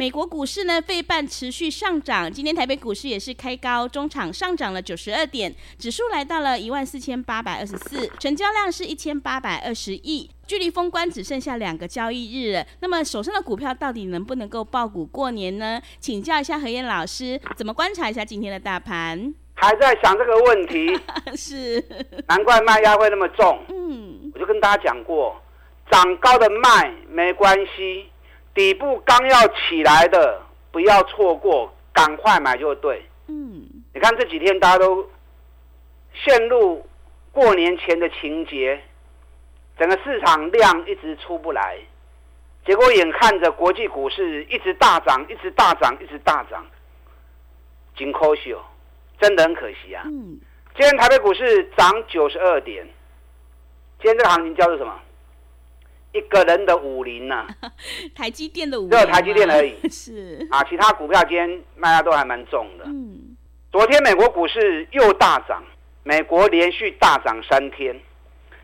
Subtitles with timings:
[0.00, 12.66] 美国股市呢，费半持续上涨，今天台北股市也是开高，中场上涨了九十二点，指数来到了一万四千八百二十四，成交量是一千八百二十亿，距离封关只剩下两个交易日了。
[12.80, 15.78] 那么手上的股票到底能不能够爆股过年呢？
[15.98, 19.34] 请教一下何燕老师，怎么观察一下今天的大盘？
[19.52, 20.98] 还在想这个问题，
[21.36, 21.84] 是，
[22.26, 23.62] 难怪卖压会那么重。
[23.68, 25.36] 嗯，我就跟大家讲过，
[25.90, 28.06] 涨高的卖没关系。
[28.54, 30.40] 底部刚要起来的，
[30.72, 33.04] 不要错过，赶快买就对。
[33.28, 33.62] 嗯，
[33.94, 35.08] 你看这几天大家都
[36.12, 36.84] 陷入
[37.30, 38.80] 过年前的情节，
[39.78, 41.78] 整个市场量一直出不来，
[42.66, 46.66] 结果眼看着国际股市一直大涨，一直大涨，一直大涨，
[47.96, 48.60] 紧可惜哦，
[49.20, 50.02] 真的很可惜啊。
[50.06, 50.40] 嗯，
[50.74, 52.84] 今天台北股市涨九十二点，
[54.02, 55.00] 今天这个行情叫做什么？
[56.12, 57.70] 一个人的武林呐、啊，
[58.14, 59.76] 台积电的武林，只有台积电而已。
[59.88, 62.84] 是啊，其他股票今天卖压都还蛮重的。
[62.86, 63.36] 嗯，
[63.70, 65.62] 昨天美国股市又大涨，
[66.02, 67.98] 美国连续大涨三天。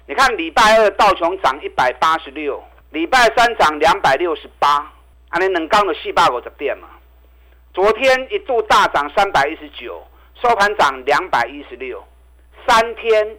[0.09, 4.93] 你看礼拜二道琼涨一百八十六，礼拜三涨两百六十八，
[5.29, 6.89] 啊，你能刚的细胞股的变嘛？
[7.75, 10.03] 昨天一度大涨三百一十九，
[10.41, 12.03] 收盘涨两百一十六，
[12.67, 13.37] 三天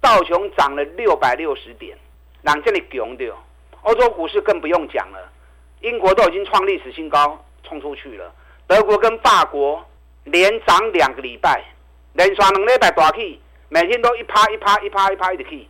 [0.00, 1.96] 道琼涨了六百六十点，
[2.42, 3.36] 让这里强掉。
[3.82, 5.32] 欧洲股市更不用讲了，
[5.80, 8.32] 英国都已经创历史新高，冲出去了。
[8.66, 9.84] 德国跟法国
[10.24, 11.64] 连涨两个礼拜，
[12.12, 15.68] 连刷两礼拜大起，每天都一趴一趴一趴一趴一直起。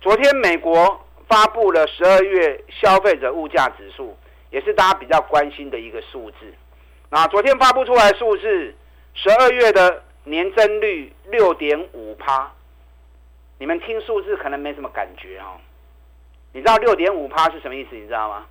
[0.00, 4.16] 昨天美国发布了十二月消费者物价指数，
[4.50, 6.52] 也是大家比较关心的一个数字。
[7.10, 8.74] 那昨天发布出来的数字，
[9.14, 12.50] 十二月的年增率六点五趴，
[13.58, 15.60] 你们听数字可能没什么感觉哦。
[16.54, 17.96] 你知道六点五趴是什么意思？
[17.96, 18.46] 你知道吗？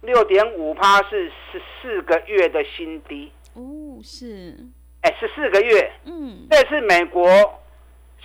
[0.00, 4.56] 六点五趴是十四个月的新低哦，是，
[5.02, 7.24] 哎，十四个月，嗯，这次美国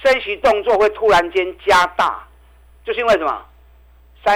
[0.02, 2.28] 升息动作会突然间加大，
[2.84, 3.46] 就是因为什么？
[4.26, 4.36] 三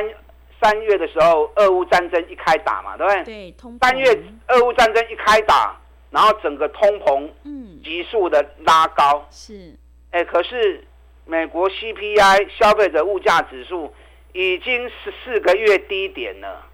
[0.62, 3.24] 三月的时候，俄乌战争一开打嘛，对不对？
[3.24, 4.16] 对，通三月
[4.50, 5.76] 俄乌战争一开打，
[6.12, 9.76] 然后整个通膨，嗯，急速的拉高，是，
[10.12, 10.86] 哎，可是
[11.26, 13.92] 美国 CPI 消费者物价指数。
[14.34, 16.66] 已经十四个月低点了，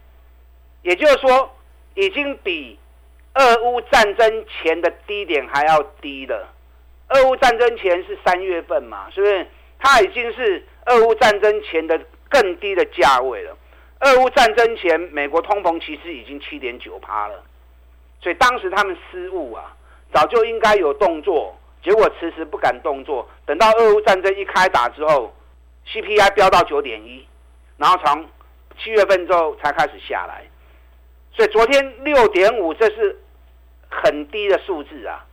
[0.81, 1.56] 也就是说，
[1.96, 2.78] 已经比
[3.36, 6.53] 俄乌战争前的低点还要低了。
[7.09, 9.47] 俄乌战争前是三月份嘛，是不是？
[9.80, 12.00] 它已经是俄乌战争前的
[12.30, 13.58] 更低的价位了。
[14.00, 17.44] 俄乌战争前，美国通膨其实已经七点九趴了，
[18.22, 19.75] 所以当时他们失误啊，
[20.14, 23.28] 早就应该有动作，结果迟迟不敢动作。
[23.46, 25.34] 等到俄乌战争一开打之后
[25.88, 27.25] ，CPI 飙到九点一。
[27.78, 28.25] 然后从
[28.78, 30.44] 七月份之后才开始下来，
[31.31, 33.19] 所以昨天六点五这是
[33.89, 35.25] 很低的数字啊，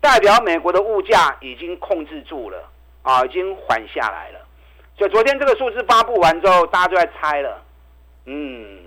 [0.00, 2.68] 代表美国的物价已经控制住了
[3.02, 4.40] 啊，已经缓下来了。
[4.96, 7.62] 所以昨天这个数字发布完之后，大家就在猜了，
[8.26, 8.78] 嗯，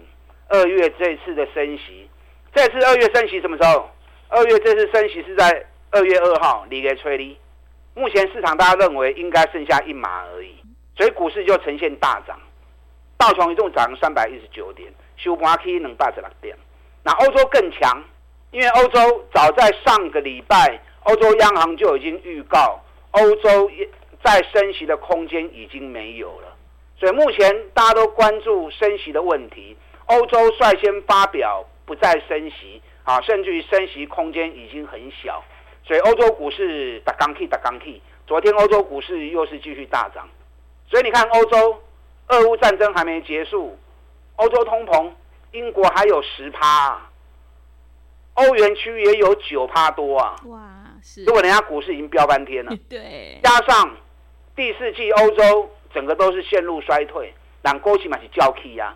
[0.47, 2.09] 二月这次的升息，
[2.53, 3.89] 这次二月升息什么时候？
[4.29, 7.38] 二月这次升息是在二月二号，你给吹利。
[7.95, 10.55] 目前市场大家认为应该剩下一码而已，
[10.97, 12.39] 所以股市就呈现大涨。
[13.23, 16.53] 道琼一共涨三百一十九点，收盘起两百十六点。
[17.03, 18.03] 那欧洲更强，
[18.51, 22.81] 因为欧洲早在上个礼拜，欧洲央行就已经预告，
[23.12, 23.71] 欧洲
[24.25, 26.53] 再升息的空间已经没有了。
[27.00, 29.77] 所以目前大家都关注升息的问题，
[30.07, 35.42] 欧洲率先发表不再升息，啊，甚至于升息空间已经很小。
[35.88, 40.27] 所以欧洲股市打刚 K 打刚 K，昨天欧洲股市又是继续大涨。
[40.89, 41.81] 所以你看欧洲。
[42.28, 43.78] 俄乌战争还没结束，
[44.38, 45.12] 欧洲通膨，
[45.52, 47.02] 英国还有十趴，
[48.36, 50.36] 欧元区也有九趴多啊！
[50.46, 50.62] 哇，
[51.04, 51.24] 是！
[51.25, 53.96] 如果人家股市已经飙翻天了， 对，加上
[54.56, 58.96] 第四季欧洲整个都是陷入衰退，让过去嘛是交替呀，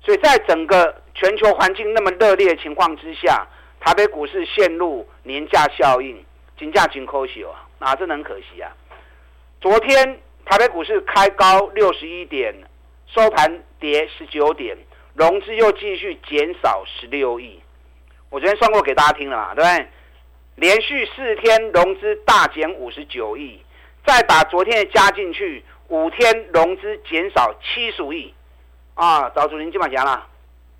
[0.00, 3.46] 所以在整个全球环境那么热烈的情况之下，
[3.80, 6.24] 台北股市陷入年假效应，
[6.58, 8.70] 金价真可惜啊，啊，真的很可惜啊！
[9.60, 12.54] 昨天台北股市开高六十一点，
[13.06, 14.74] 收盘跌十九点，
[15.12, 17.60] 融资又继续减少十六亿。
[18.30, 19.86] 我昨天算过给大家听了嘛，对不对？
[20.54, 23.60] 连续四天融资大减五十九亿，
[24.06, 28.32] 再把昨天的加进去，五天融资减少七十五亿。
[28.94, 30.26] 啊，找主人今晚讲了，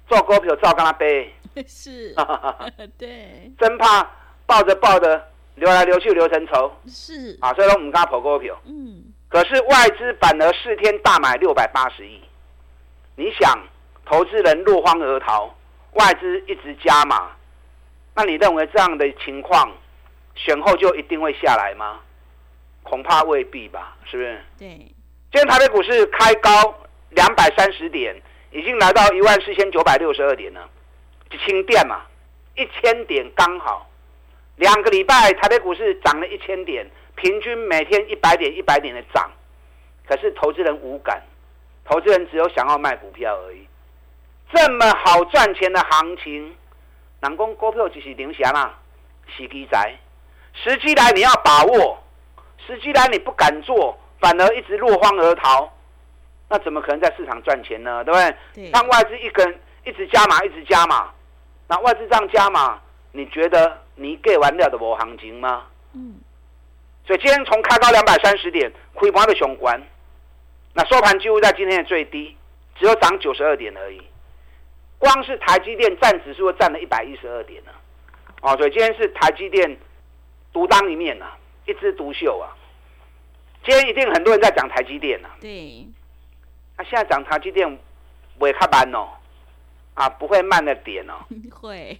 [0.09, 1.31] 做股票照跟他背。
[1.69, 2.15] 是，
[2.97, 4.11] 对，真怕
[4.47, 6.73] 抱着抱着流来流去流成仇。
[6.87, 8.59] 是啊，所以说我们刚刚跑股票。
[8.65, 9.08] 嗯。
[9.29, 12.21] 可是外资反而四天大买六百八十亿，
[13.17, 13.59] 你想，
[14.07, 15.55] 投资人落荒而逃，
[15.93, 17.31] 外资一直加码，
[18.15, 19.71] 那你认为这样的情况，
[20.35, 22.01] 选后就一定会下来吗？
[22.83, 24.41] 恐怕未必吧，是不是？
[24.59, 24.69] 对。
[25.31, 26.51] 今天台北股市开高
[27.11, 28.17] 两百三十点，
[28.51, 30.67] 已经来到一万四千九百六十二点了。
[31.29, 32.01] 就轻电嘛，
[32.57, 33.87] 一千点刚好，
[34.57, 39.29] 两个礼拜台北股市涨了一千点，平均每天一百点一百点的涨，
[40.07, 41.21] 可是投资人无感，
[41.85, 43.67] 投资人只有想要卖股票而已。
[44.55, 46.45] 这么好赚钱的行情，
[47.21, 48.79] 人讲股票就是零钱啊，
[49.37, 49.99] 时机在，
[50.55, 51.99] 时机来你要把握，
[52.65, 55.69] 时机来你不敢做，反而一直落荒而逃，
[56.49, 58.05] 那怎么可能在市场赚钱呢？
[58.05, 58.37] 对不对？
[58.55, 61.11] 对，让外资一根一直加码，一直加码。
[61.67, 62.81] 那外资这样加码，
[63.11, 65.67] 你觉得你给完了的无行情吗？
[65.95, 66.15] 嗯。
[67.09, 69.83] 所以今天从开高两百三十点，开盘的雄关，
[70.75, 72.37] 那收盘几乎在今天的最低，
[72.79, 74.03] 只有涨九十二点而已。
[74.99, 77.71] 光是台积电占指数占了一百一十二点呢。
[78.43, 79.75] 哦，所以今天是台积电
[80.53, 81.35] 独当一面啊，
[81.65, 82.53] 一枝独秀啊。
[83.65, 85.31] 今天一定很多人在讲台积电啊。
[85.41, 85.87] 对。
[86.77, 87.67] 那、啊、现在讲台积电，
[88.37, 89.09] 不会看板哦。
[89.95, 91.15] 啊，不会慢了点哦。
[91.51, 91.99] 会，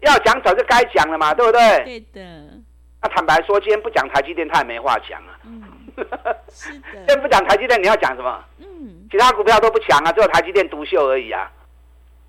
[0.00, 1.84] 要讲早就该讲了嘛，对不对？
[1.84, 2.50] 对的。
[3.00, 5.38] 那坦白说，今天不讲台积电，他也没话讲啊。
[5.44, 5.62] 嗯，
[6.50, 6.86] 是的。
[6.92, 8.44] 今天不讲台积电，你要讲什么？
[8.58, 9.06] 嗯。
[9.10, 11.50] 其他股票都不强啊，只有台积电独秀而已啊。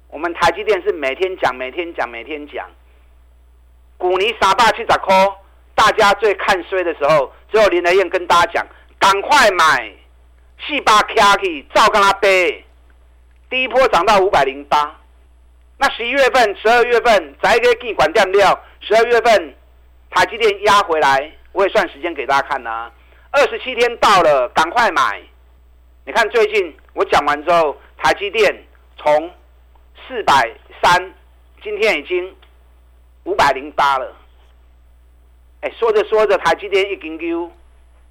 [0.09, 2.67] 我们台积电是每天讲，每天讲，每天讲。
[3.97, 5.13] 股尼三百七十块，
[5.75, 8.67] 大家最看衰的时候，只有林德燕跟大家讲，
[8.97, 9.91] 赶快买，
[10.59, 12.63] 四百卡去，照跟他背。
[13.49, 14.95] 第一波涨到五百零八，
[15.77, 18.59] 那十一月份、十二月份再给给你管掉料。
[18.79, 19.53] 十二月份
[20.09, 22.91] 台积电压回来，我也算时间给大家看呐、
[23.31, 25.21] 二十七天到了，赶快买。
[26.05, 28.63] 你看最近我讲完之后，台积电
[28.97, 29.31] 从
[30.07, 30.51] 四百
[30.81, 31.13] 三，
[31.63, 32.35] 今天已经
[33.23, 34.15] 五百零八了。
[35.61, 37.51] 哎，说着说着，台积电已经有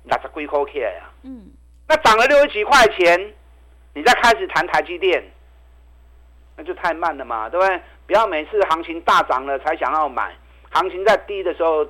[0.05, 1.11] 六十几块钱啊。
[1.23, 1.50] 嗯，
[1.87, 3.35] 那涨了六十几块钱。
[3.95, 5.25] 你再开始谈台积电，
[6.55, 7.81] 那就太慢了嘛，对不对？
[8.06, 10.33] 不要每次行情大涨了才想要买，
[10.70, 11.87] 行情在低的时候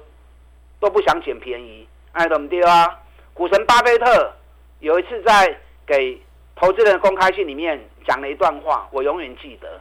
[0.80, 2.98] 都不想捡便宜，哎，怎么丢啊？
[3.34, 4.32] 股神巴菲特
[4.80, 6.20] 有一次在给
[6.56, 9.80] 投资人的公开信里面讲了一段话，我永远记得。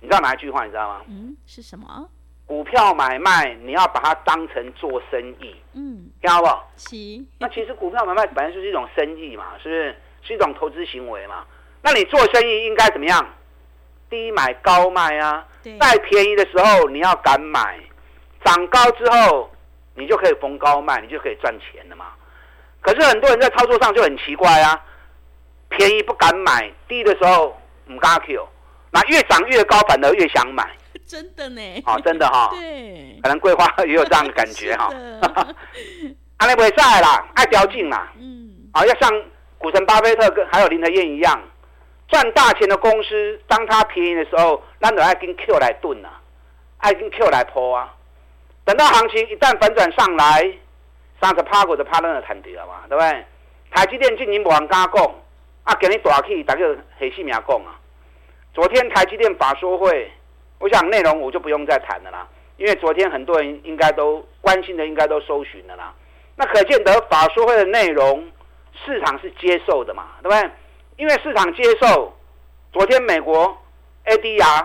[0.00, 0.64] 你知道哪一句话？
[0.64, 1.02] 你知道吗？
[1.08, 2.08] 嗯，是什么？
[2.46, 6.48] 股票买卖你要把它当成做生意，嗯，听到不？
[6.76, 7.26] 七。
[7.38, 9.96] 那其实股票买卖本来就是一种生意嘛，是不是？
[10.22, 11.44] 是一种投资行为嘛？
[11.82, 13.26] 那你做生意应该怎么样？
[14.10, 15.46] 低买高卖啊！
[15.80, 17.80] 在便宜的时候你要敢买，
[18.44, 19.50] 涨高之后
[19.94, 22.06] 你就可以逢高卖，你就可以赚钱了嘛。
[22.80, 24.80] 可是很多人在操作上就很奇怪啊，
[25.70, 28.46] 便宜不敢买，低的时候唔敢 Q，
[28.90, 30.68] 那越涨越高反而越想买。
[31.06, 31.82] 真的呢？
[31.86, 32.50] 哦，真的哈、哦。
[32.58, 33.20] 对。
[33.22, 34.90] 可能桂花也有这样的感觉哈。
[36.38, 38.12] 阿内不会在啦，爱飙劲啦。
[38.18, 38.50] 嗯。
[38.72, 39.10] 啊、哦，要像
[39.58, 41.40] 股神巴菲特跟还有林德燕一样。
[42.08, 46.20] 赚大钱的公司，当它便宜的时候，那就爱跟 Q 来炖啊，
[46.78, 47.92] 爱跟 Q 来抛啊。
[48.64, 50.50] 等到行情一旦反转上来，
[51.20, 53.24] 三十趴或者趴那个弹掉了嘛，对不对？
[53.70, 55.14] 台积电今年无人敢讲，
[55.64, 56.64] 啊，给你大起，大家
[56.98, 57.78] 黑细苗讲啊。
[58.54, 60.10] 昨天台积电法说会，
[60.58, 65.92] 我想内容我就不用再谈了啦，因为昨天很多人应该都关心的，应该都搜寻了啦。
[66.36, 68.30] 那可见得法说会的内容，
[68.84, 70.50] 市场是接受的嘛，对不对？
[70.96, 72.16] 因为市场接受，
[72.72, 73.56] 昨天美国
[74.06, 74.64] ADR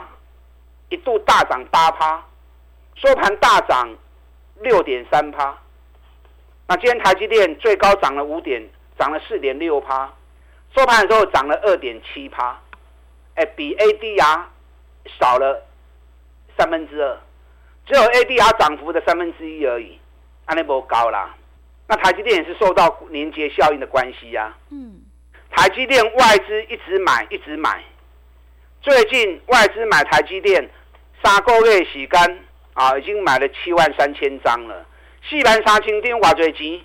[0.89, 2.23] 一度大涨八趴，
[3.01, 3.95] 收盘大涨
[4.61, 5.57] 六点三趴。
[6.67, 8.61] 那今天台积电最高涨了五点，
[8.97, 10.13] 涨了四点六趴，
[10.75, 12.59] 收盘的时候涨了二点七趴，
[13.35, 14.41] 哎，比 ADR
[15.17, 15.65] 少了
[16.57, 17.17] 三分之二，
[17.85, 19.97] 只有 ADR 涨幅的三分之一而已，
[20.45, 21.33] 那那不高啦。
[21.87, 24.57] 那台积电也是受到连接效应的关系呀、啊。
[24.71, 25.01] 嗯。
[25.51, 27.83] 台积电外资一直买，一直买。
[28.81, 30.69] 最近外资买台积电
[31.23, 32.45] 三个月时间
[32.79, 34.85] 啊，已经买了七万三千张了。
[35.27, 36.81] 四万三千张，偌济钱？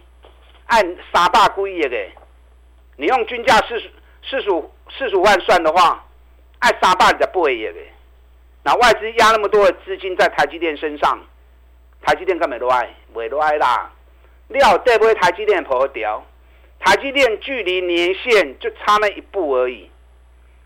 [0.67, 1.97] 按三百几亿个，
[2.97, 3.89] 你用均价四十
[4.29, 6.05] 四十五四十五万算的话，
[6.59, 7.75] 按三百二十八亿的。
[8.65, 11.17] 那外资压那么多的资金在台积电身上，
[12.03, 13.93] 台积电干没落爱，没落爱啦。
[14.49, 15.15] 料对不对？
[15.15, 16.27] 台积电破掉，
[16.81, 19.89] 台积电距离年线就差那一步而已。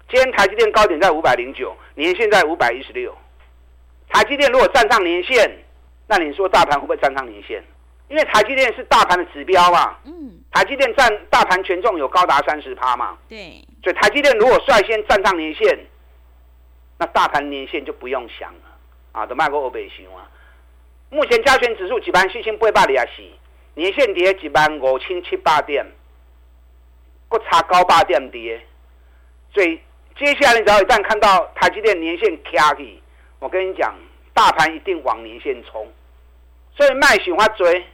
[0.08, 3.14] 今天台积电高点在五百零九，年线在五百一十六。
[4.08, 5.50] 台积电如果站上年线，
[6.06, 7.62] 那你说大盘会不会站上年线？
[8.08, 9.96] 因为台积电是大盘的指标嘛。
[10.04, 10.40] 嗯。
[10.50, 13.18] 台积电占大盘权重有高达三十趴嘛。
[13.28, 13.62] 对。
[13.82, 15.78] 所以台积电如果率先站上年线，
[16.98, 18.60] 那大盘年线就不用想了
[19.12, 20.26] 啊，都卖过欧北行啊。
[21.10, 23.30] 目前加权指数几万四千八百里亚西，
[23.74, 25.86] 年线跌几万五千七八点，
[27.28, 28.58] 不差高八点跌。
[29.52, 29.78] 所以
[30.18, 33.02] 接下来你只要一旦看到台积电年线卡起。
[33.40, 33.94] 我跟你讲，
[34.34, 35.86] 大盘一定往年线冲，
[36.74, 37.86] 所以卖喜欢追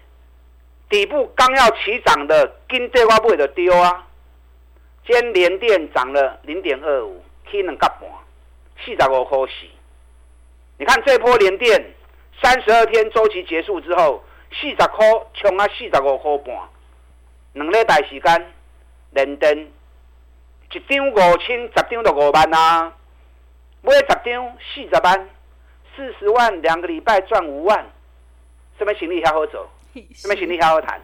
[0.88, 4.06] 底部刚要起涨的，跟对话不会的丢啊。
[5.06, 8.10] 今天联电涨了零点二五，起两角半，
[8.84, 9.66] 四十五块四。
[10.78, 11.92] 你看这波联电
[12.42, 16.56] 三十二天周期结束之后，四十块冲啊，四十五块半，
[17.52, 18.52] 两礼拜时间，
[19.10, 19.70] 联电
[20.72, 22.94] 一张五千，十张就五万啊，
[23.82, 25.28] 买十张四十万。
[25.96, 27.86] 四十万两个礼拜赚五万，
[28.78, 29.68] 什么行李还好走？
[30.14, 31.00] 什么行李还好谈？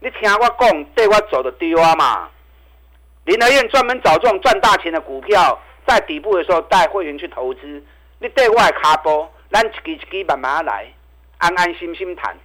[0.00, 2.28] 你听我讲，对我走的丢啊嘛！
[3.24, 7.82] 林德燕专门找这种赚大钱的股票，在底部的时候带会员去投资。
[8.20, 10.86] 你对外卡波，咱一支一支慢慢来，
[11.38, 12.36] 安安心心谈。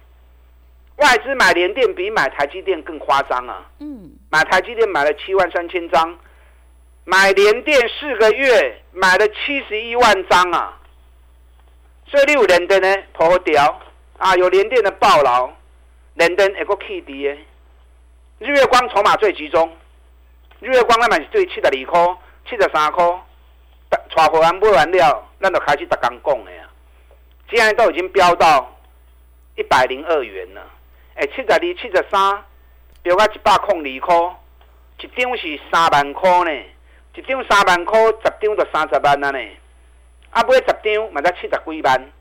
[0.96, 3.64] 外资买联电比买台积电更夸张啊！
[3.80, 6.16] 嗯，买台积电买了七万三千张，
[7.04, 10.80] 买联电四个月买了七十一万张啊！
[12.06, 13.80] 所以你有连电呢破掉
[14.18, 15.50] 啊，有连电的暴劳，
[16.14, 17.36] 连电一个 K D 的，
[18.38, 19.70] 日月光筹码最集中，
[20.60, 22.16] 日月光那嘛是对七十二块、
[22.48, 23.04] 七十三块，
[23.88, 26.68] 带会员买完了，咱就开始逐工讲的呀，
[27.50, 28.72] 现在都已经飙到
[29.56, 30.62] 一百零二元了，
[31.16, 32.44] 哎，七十二、七十三，
[33.02, 34.36] 飙到一百空二块，
[35.00, 36.64] 一张是三万块呢，
[37.14, 39.38] 一张三万块，十张就三十万了呢。
[40.34, 42.12] 啊，买十张嘛才七十几万，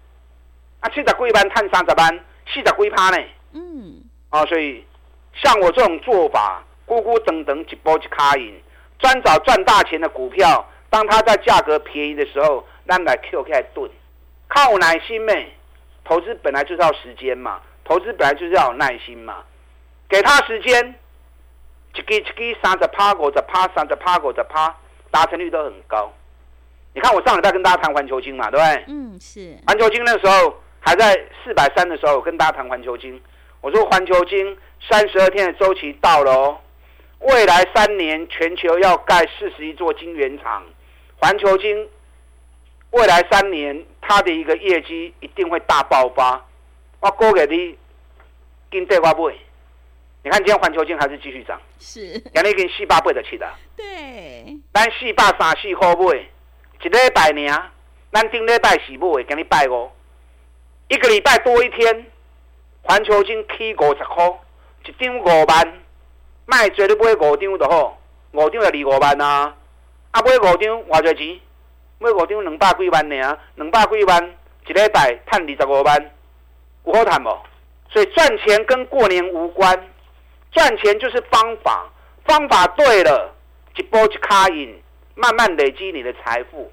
[0.82, 3.18] 啊，七十几万赚三十万，四十几趴呢。
[3.54, 4.04] 嗯。
[4.30, 4.86] 啊，所以
[5.34, 8.62] 像我这种做法，咕咕等等一波一卡赢，
[9.00, 10.70] 专找赚大钱的股票。
[10.92, 13.90] 当它在价格便宜的时候，咱来 Q 开蹲，
[14.48, 15.52] 靠耐心咩？
[16.04, 19.44] 投资本来就是要时间嘛，投资本来就是要有耐心嘛。
[20.08, 20.94] 给他时间，
[21.96, 24.76] 一支一支三十趴、五十趴、三十趴、五十趴，
[25.10, 26.14] 达成率都很高。
[26.94, 28.84] 你看我上礼拜跟大家谈环球金嘛，对不对？
[28.88, 29.58] 嗯，是。
[29.66, 33.20] 环球金那时候还在四百三的时候，我跟大家谈环球金，
[33.62, 34.58] 我说环球金
[34.90, 36.58] 三十二天的周期到了哦，
[37.20, 40.64] 未来三年全球要盖四十一座晶圆厂，
[41.18, 41.90] 环球金
[42.92, 46.46] 未来三年它的一个业绩一定会大爆发。
[47.00, 47.76] 我估给你，
[48.70, 49.36] 跟对挂背。
[50.24, 52.22] 你看今天环球金还是继续涨，是。
[52.34, 53.52] 两年跟四八倍的起的。
[53.76, 54.56] 对。
[54.72, 56.30] 但四八三四块背。
[56.84, 57.72] 一礼拜呢，
[58.12, 59.90] 咱顶礼拜是买，今日拜五，
[60.90, 62.06] 一个礼拜多一天，
[62.82, 64.30] 环球金起五十块，
[64.86, 65.74] 一张五万，
[66.46, 67.98] 卖做你买五张就好，
[68.34, 69.56] 五张就二五万啊，
[70.12, 71.40] 啊买五张偌济钱？
[72.00, 74.36] 买五张两百几万呢，两百几万
[74.68, 76.12] 一礼拜赚二十五万，
[76.84, 77.30] 有好谈无？
[77.94, 79.90] 所以赚钱跟过年无关，
[80.52, 81.90] 赚钱就是方法，
[82.26, 83.34] 方法对了，
[83.78, 84.83] 一波一卡赢。
[85.16, 86.72] 慢慢累积你的财富。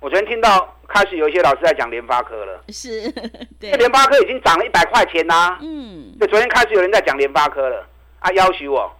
[0.00, 3.10] 我昨天听到开始有一些老师在讲联发科了，是，
[3.58, 5.58] 对，联发科已经涨了一百块钱啦、啊。
[5.60, 7.84] 嗯，就昨天开始有人在讲联发科了，
[8.20, 8.96] 啊，要求我，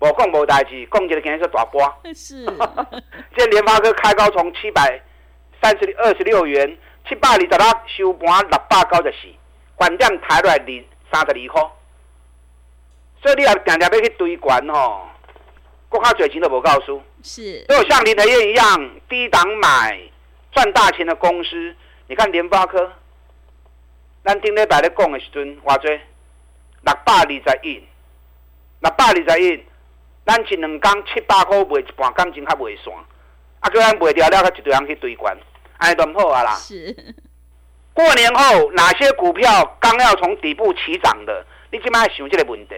[0.00, 1.80] 我讲无代志，讲起来肯定是大波。
[2.12, 2.44] 是，
[3.36, 5.00] 这联发科开高从七百
[5.62, 6.76] 三十二十六元，
[7.08, 9.28] 七百二十六收盘六百九十四，
[9.76, 11.70] 关键抬落来二三十二块。
[13.22, 15.08] 所以你也定定要去堆关吼。
[15.88, 20.00] 国家嘴型都不告诉，是，如果像林德燕一样低档买
[20.52, 21.74] 赚大钱的公司，
[22.08, 22.92] 你看联发科，
[24.24, 25.88] 咱顶礼拜咧讲的时阵，偌济
[26.82, 27.82] 六百二十一，
[28.80, 29.64] 六百二十一，
[30.26, 32.92] 咱一两工七百块卖一半，感情较袂散，
[33.60, 35.36] 啊，叫咱卖掉了，佮一堆人去堆关，
[35.78, 36.54] 安尼都唔好啊啦。
[36.56, 37.14] 是，
[37.94, 42.74] 过年后哪些股票刚要从底部起涨的，你即摆想这个问题，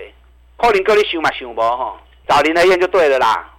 [0.57, 1.99] 可能叫你想嘛想无吼。
[2.27, 3.54] 找林德燕就对了啦，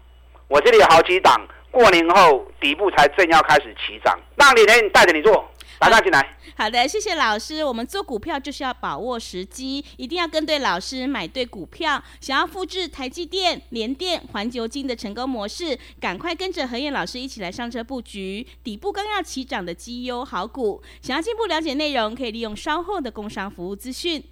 [0.48, 1.40] 我这里有好几档，
[1.72, 5.46] 过年后底部才正要开始起涨，让林和彦带着你做。
[5.78, 6.38] 打上进来。
[6.58, 7.62] 好的，谢谢老师。
[7.62, 12.02] 我们做股票就是要把握时机，一定要跟对老师，买对股票。
[12.22, 20.82] 想要复制台积电、联电、环球金的成功模式，赶快跟着何燕老师一起来上车布局底部刚要起涨的绩优好股。
[21.02, 24.24] 想要进一步了解内容，可以利用稍后的工商服务资讯。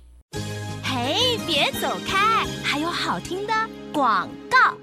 [0.81, 3.53] 嘿，别走开，还有好听的
[3.91, 4.77] 广告。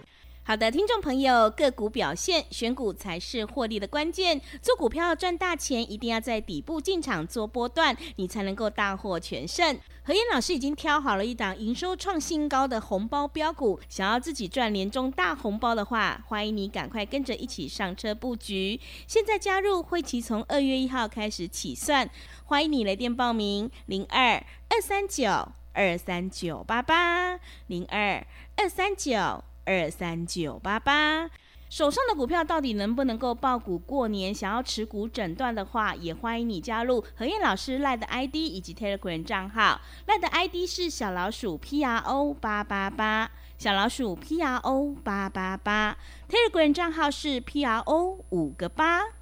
[0.51, 4.41] 好的，听众朋友，个股表现，选股才是获利的关键。
[4.61, 9.79] 做股票赚大钱，一定要在底部进场做波段，你才能够大获全胜。
[10.03, 18.81] 何燕老师已经挑好了一档营收创新高的红包标股，想要自己赚年终大红包的话，欢迎你赶快跟着一起上车布局。
[19.07, 22.11] 现在加入会期从二月一号开始起算，
[22.47, 25.31] 欢迎你来电报名：零二二三九
[25.75, 27.39] 二三九八八
[27.69, 28.27] 零二
[28.57, 29.45] 二三九。
[29.71, 31.31] 二三九八八，
[31.69, 34.35] 手上的股票到底能不能够爆股过年？
[34.35, 39.81] 想要持股诊断的话，也欢迎你加入何燕老师赖的 ID 以及 Telegram 账号。
[40.09, 45.97] 赖的 ID 是小老鼠 P R O 八八八，小老鼠 P R O 八八八
[46.29, 49.20] ，Telegram 账号是 P R O 五个八。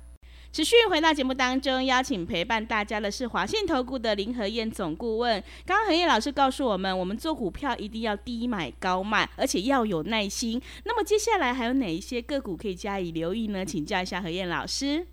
[0.51, 5.41] 持续回到节目当中，邀请陪伴大家的是华信投顾的林和燕总顾问。
[5.67, 10.61] 刚刚何燕老师告诉我们，我们做股票一定要低买高卖，而且要有耐心。
[10.85, 13.65] 那么接下来还有哪一些个股可以加以留意呢？
[13.65, 15.07] 请教一下何燕老师。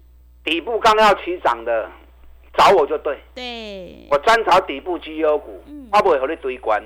[0.44, 1.92] 底部刚要起涨的，
[2.58, 3.20] 找我就对。
[3.36, 5.62] 对，我专找底部绩优股，
[5.92, 6.82] 我不会和你堆关。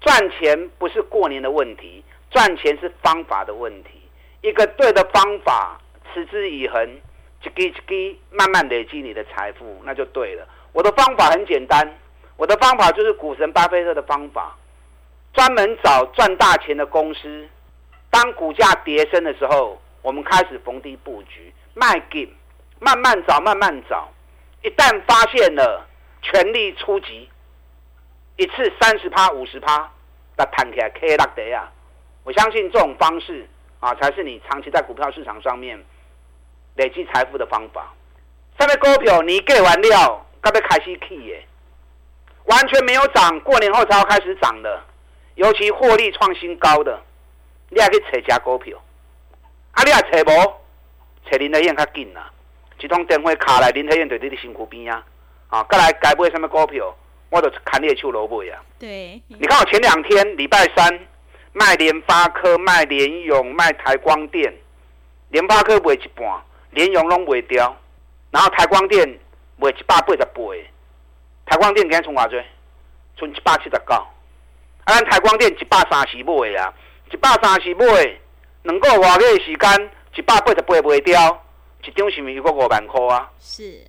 [0.00, 3.90] 赚钱不是过年的问题，赚钱是方法的问题。
[4.42, 5.80] 一个对的方法，
[6.14, 7.00] 持之以恒。
[7.44, 10.46] 一滴一滴慢慢累积你的财富，那就对了。
[10.72, 11.98] 我的方法很简单，
[12.36, 14.56] 我的方法就是股神巴菲特的方法，
[15.34, 17.46] 专门找赚大钱的公司。
[18.10, 22.32] 当股价跌升的时候，我们开始逢低布局，卖给
[22.80, 24.08] 慢慢找，慢慢找。
[24.62, 25.86] 一旦发现了，
[26.22, 27.28] 全力出击，
[28.36, 29.92] 一次三十趴、五十趴，
[30.36, 31.70] 那弹起来 K 拉得呀！
[32.22, 33.46] 我相信这种方式
[33.80, 35.78] 啊，才是你长期在股票市场上面。
[36.76, 37.92] 累积财富的方法，
[38.58, 41.46] 上面股票你给完了，刚才开始起耶，
[42.46, 44.82] 完全没有涨，过年后才要开始涨的，
[45.36, 47.00] 尤其获利创新高的，
[47.70, 48.76] 你还可以找加股票，
[49.72, 50.54] 啊，你也找无？
[51.30, 52.30] 找林德燕较紧啦，
[52.80, 55.04] 一通电话卡来，林德燕就在你身躯边啊，
[55.48, 56.94] 啊，再来该买什么股票，
[57.30, 58.60] 我就看你的手路买啊。
[58.80, 61.06] 对，你看我前两天礼拜三
[61.52, 64.52] 卖联发科、卖联咏、卖台光电，
[65.30, 66.42] 联发科卖一半。
[66.74, 67.74] 连荣拢卖掉，
[68.30, 69.08] 然后台光电
[69.56, 70.42] 卖一百八十八，
[71.46, 72.36] 台光电今日从偌济，
[73.16, 74.06] 从一百七十九，啊，
[74.86, 76.72] 咱台光电一百三十买啊，
[77.12, 77.84] 一百三十买，
[78.62, 81.44] 两个外月时间一百八十八卖掉，
[81.84, 83.30] 一张是毋是有个五万块啊？
[83.38, 83.84] 是，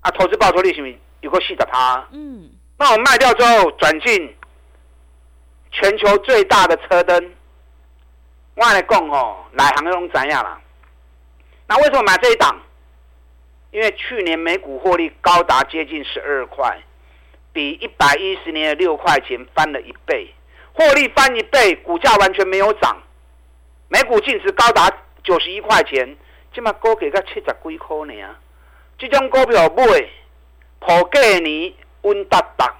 [0.00, 2.06] 啊，投资报酬率是毋是有个四十趴？
[2.12, 4.36] 嗯，那我卖掉之后转进
[5.72, 7.32] 全球最大的车灯，
[8.54, 10.60] 我来讲吼，内行拢知影啦。
[11.68, 12.58] 那为什么买这一档？
[13.70, 16.78] 因为去年每股获利高达接近十二块，
[17.52, 20.32] 比一百一十年的六块钱翻了一倍，
[20.72, 22.96] 获利翻一倍，股价完全没有涨，
[23.88, 24.90] 每股净值高达
[25.22, 26.16] 九十一块钱，
[26.50, 28.36] 这么高给个七十几块呢？
[28.96, 30.08] 这种股票买，
[30.78, 32.74] 破过年稳当当，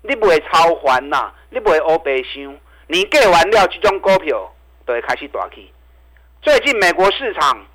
[0.00, 4.50] 你不会超还呐，你不会欧白想，你过完了，这种股票
[4.86, 5.70] 就会开始大起。
[6.40, 7.66] 最近美国市场。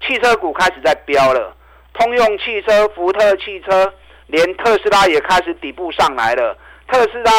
[0.00, 1.54] 汽车股开始在飙了，
[1.92, 3.92] 通用汽车、福特汽车，
[4.26, 6.56] 连特斯拉也开始底部上来了。
[6.88, 7.30] 特斯拉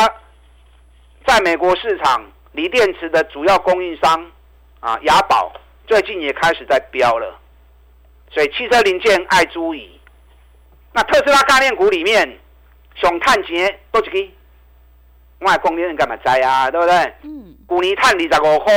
[1.25, 4.31] 在美国市场锂电池的主要供应商
[4.79, 5.51] 啊，雅宝
[5.87, 7.39] 最近也开始在飙了。
[8.29, 9.99] 所以汽车零件爱注意。
[10.93, 12.39] 那特斯拉概念股里面，
[12.95, 14.31] 熊探钱多几个？
[15.39, 16.69] 外公你干嘛摘啊？
[16.69, 16.95] 对不对？
[17.23, 17.55] 嗯。
[17.65, 18.73] 古尼探二十五块，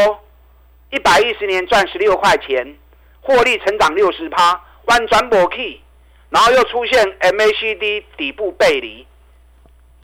[0.90, 2.77] 一百一十年赚十六块钱。
[3.26, 5.80] 获利成长六十趴，弯转不去，
[6.28, 9.06] 然后又出现 MACD 底部背离，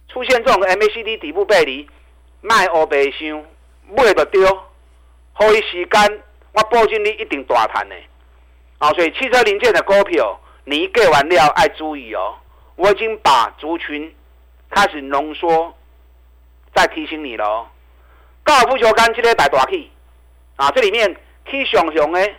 [0.09, 1.87] 出现这种 MACD 底部背离，
[2.41, 3.45] 卖欧白箱，
[3.91, 4.43] 买就丢，
[5.35, 7.95] 后一时间我保证你一定大赚的。
[8.79, 12.37] 啊，所以汽车零件的股票，你一给完料要注意哦。
[12.77, 14.15] 我已经把族群
[14.71, 15.75] 开始浓缩，
[16.75, 17.67] 再提醒你了哦。
[18.43, 19.91] 高尔夫球杆这个摆大起，
[20.57, 21.15] 啊，这里面
[21.51, 22.31] 起熊熊的。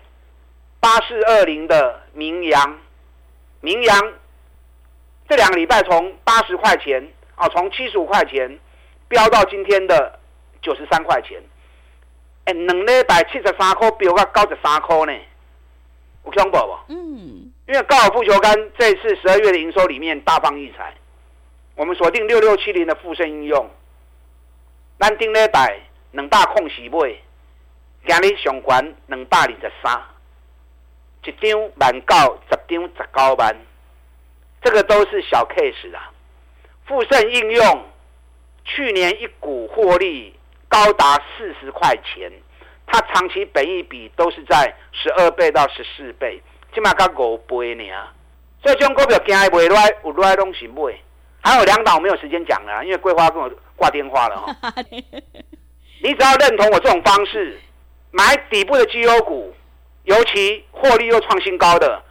[0.82, 2.80] 八四二零的名扬，
[3.62, 4.14] 名扬
[5.30, 8.60] 这两个礼拜从八十块钱啊，从七十五块钱
[9.08, 10.20] 飙到今天的
[10.62, 11.42] 九十三块钱，
[12.46, 15.14] 哎、欸，两礼拜七十三块飙到九十三块呢，
[16.26, 16.78] 有恐怖不？
[16.90, 20.94] 嗯，因因为高尔夫球杆这次十二月的营收里面大放异彩，
[21.76, 23.70] 我们锁定六六七零的富盛应用，
[25.00, 25.80] 咱顶礼拜
[26.12, 27.16] 两百空时买，
[28.06, 30.02] 今日上悬两百二十三，
[31.24, 33.56] 一张万九，十张十九万，
[34.64, 36.12] 这个都是小 case 啊。
[36.86, 37.86] 富盛应用
[38.66, 40.36] 去年一股获利
[40.68, 42.32] 高达四十块钱，
[42.88, 46.42] 它长期本益比都是在十二倍到十四倍，
[46.74, 47.84] 起码才五倍呢。
[48.64, 50.94] 所以这种股票今日买来有来拢是买，
[51.42, 54.74] 还有两档我没有时间讲了，因为桂花跟我挂电话了哈。
[56.04, 57.60] 你只要认同我这种方式，
[58.12, 59.54] 买底部的绩优股，
[60.12, 62.04] 尤其获利又创新高的，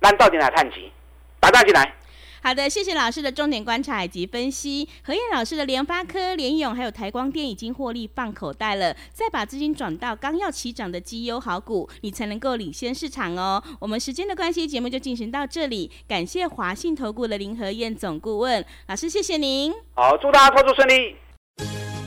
[0.00, 0.90] 那到底哪探级？
[1.38, 1.94] 打大进来。
[2.42, 4.88] 好的，谢谢老师的重点观察以及分析。
[5.04, 13.62] 何燕老师的联发科、联咏还有台光电已经获利放口袋了，再把资金转到刚要起涨的绩优好股，你才能够领先市场哦。
[13.78, 15.90] 我们时间的关系，节目就进行到这里。
[16.08, 19.70] 感谢华信投顾的林和燕总顾问老师，谢谢您。
[19.94, 21.16] 好，祝大家操作顺利。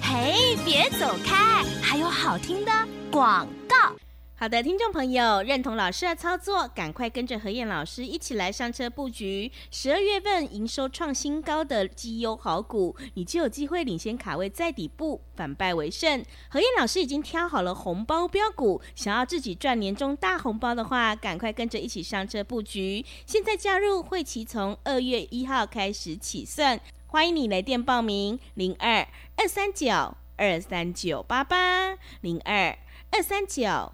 [0.02, 2.72] 嘿，别走开，还有好听的
[3.12, 3.96] 广告。
[4.38, 16.22] 好的，听众朋友，认同老师的操作，赶快跟着何燕老师一起来上车布局十二月份营收创新高的绩优好股，你就有机会领先卡位在底部，反败为胜。
[16.50, 23.06] 何燕老师已经挑好了红包标股，想要自己赚年终大红包的话，赶快跟着一起上车布局。
[23.26, 32.78] 现在加入会期从二月一号开始起算，欢迎你来电报名零二二三九二三九八八零二
[33.12, 33.94] 二三九。